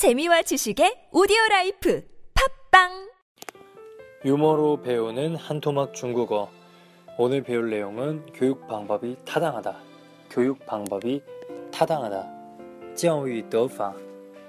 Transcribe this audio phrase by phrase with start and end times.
[0.00, 2.02] 재미와 지식의 오디오 라이프
[2.72, 3.10] 팝빵
[4.24, 6.48] 유머로 배우는 한토막 중국어.
[7.18, 9.76] 오늘 배울 내용은 교육 방법이 타당하다.
[10.30, 11.22] 교육 방법이
[11.70, 12.94] 타당하다.
[12.94, 13.94] 教育得法,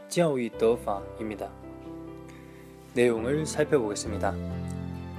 [0.08, 1.50] 教育得法입니다.
[2.94, 4.34] 내용을 살펴보겠습니다.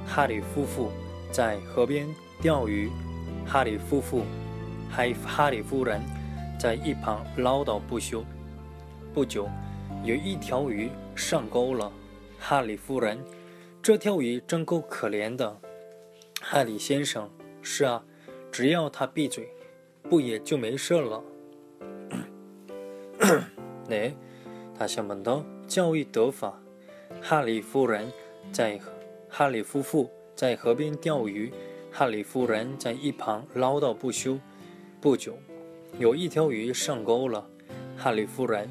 [0.07, 0.91] 하리夫妇
[1.31, 2.07] 在河边
[2.41, 2.91] 钓鱼.
[3.45, 4.25] 하리 夫妇
[4.91, 6.01] 하이 하리 夫人
[6.59, 8.25] 在一旁唠叨不休。
[9.13, 9.47] 不久，
[10.05, 11.91] 有一条鱼上钩了。
[12.39, 13.19] 哈里夫人。
[13.83, 15.61] 这条鱼真够可怜的，
[16.41, 17.29] 哈里先生。
[17.63, 18.05] 是啊，
[18.53, 19.49] 只要他闭嘴，
[20.09, 21.23] 不也就没事了？
[23.89, 24.15] 네
[24.79, 26.61] 大小们的教育得法。
[27.21, 28.13] 哈里夫人
[28.53, 28.81] 在
[29.29, 31.53] 哈里夫妇在河边钓鱼，
[31.91, 34.39] 哈里夫人在一旁唠叨不休。
[35.01, 35.37] 不久，
[35.99, 37.49] 有一条鱼上钩了。
[37.97, 38.71] 哈里夫人，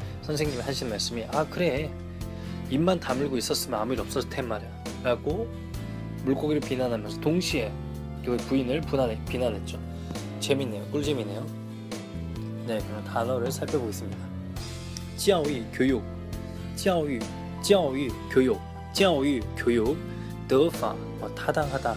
[0.31, 1.91] 선생님이 하신 말씀이 아 그래.
[2.69, 4.69] 입만 다물고 있었으면 아무 일 없었을 텐 말이야.
[5.03, 5.51] 라고
[6.23, 7.71] 물고기를 비난하면서 동시에
[8.23, 9.77] 그 부인을 분한, 비난했죠.
[10.39, 10.85] 재밌네요.
[10.91, 11.45] 꿀잼이네요.
[12.65, 14.17] 네 그럼 단어를 살펴보겠습니다.
[15.17, 16.01] 지아오이 교육.
[16.75, 17.19] 지아오이
[17.61, 18.59] 지아오이 교육.
[18.93, 19.97] 지아오이 교육.
[20.47, 20.93] 더파.
[20.93, 21.95] 뭐 타당하다.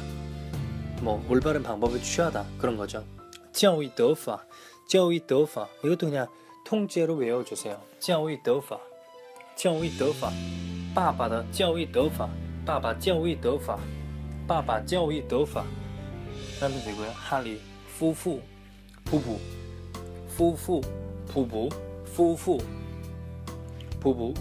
[1.03, 2.47] 뭐 올바른 방법을 취하다.
[2.59, 3.05] 그런 거죠.
[3.53, 4.43] 지아오이 더파.
[4.89, 5.69] 지아오이 더파.
[5.85, 6.27] 이것도 그냥
[6.64, 7.78] 통째로 외워주세요.
[8.00, 8.80] 教育得法
[9.56, 10.32] 教育得法，
[10.94, 12.30] 爸爸的教育得法，
[12.66, 13.78] 爸爸教育得法，
[14.48, 15.66] 爸爸教育得法。
[16.62, 18.40] 那么这个哈利夫妇，
[19.06, 19.40] 夫妇，
[20.30, 20.82] 夫妇，
[21.28, 21.70] 夫妇，
[22.06, 22.62] 夫妇，
[24.00, 24.34] 夫妇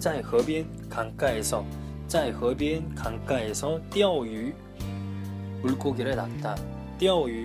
[0.00, 1.64] 在河边看盖上，
[2.08, 4.52] 在河边看盖上钓鱼，
[5.62, 6.56] 물고기를낚 다，
[6.98, 7.44] 钓鱼。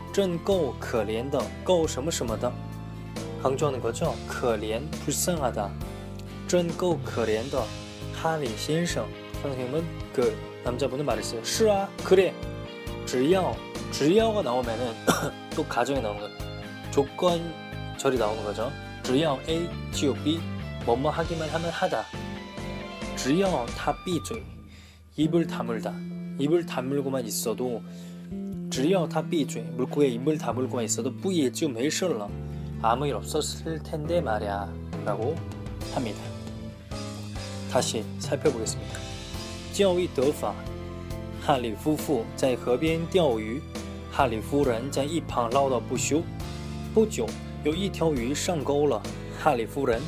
[0.12, 2.52] 真够可怜的，够什么什么的。
[3.42, 4.14] 강조하는 거죠.
[4.26, 5.70] 可怜, 불쌍하다.
[6.48, 7.62] 真够可怜的
[8.14, 9.06] 하리 先生
[9.42, 11.42] 선생님은 그 남자분은 말했어요.
[11.44, 12.32] 是啊, 그래.
[13.04, 13.54] 只要
[13.92, 14.94] 只要가 나오면은
[15.54, 16.36] 또 가정이 나오는 거예요.
[16.90, 18.72] 조건절이 나오는 거죠.
[19.02, 20.40] 只要 A, 지오 B
[20.84, 22.04] 뭐뭐 하기만 하면 하다.
[23.16, 24.42] 只要他闭嘴
[25.16, 25.94] 입을 다물다.
[26.38, 27.82] 입을 다물고만 있어도
[28.70, 32.28] 只要他闭嘴 물고기에 입을 다물고만 있어도 不也就没事了.
[32.82, 34.72] 아무 일 없었을 텐데 말야
[35.04, 35.34] 라고
[35.94, 36.18] 합니다.
[37.70, 38.98] 다시 살펴보겠습니다.
[39.72, 40.54] 教育得法
[41.42, 43.60] 哈里夫妇在河边钓鱼
[44.10, 46.22] 哈里夫人在一旁唠叨不休
[46.94, 47.26] 不久
[47.62, 49.02] 有一条鱼上钩了
[49.38, 50.00] 哈里夫人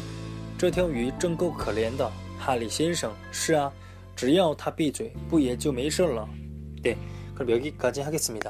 [0.56, 3.70] 这条鱼真够可怜的哈里先生是啊
[4.16, 6.26] 只要他闭嘴不也就没事了
[6.82, 6.96] 네
[7.35, 8.49] 그럼 여기까지 하겠습니다.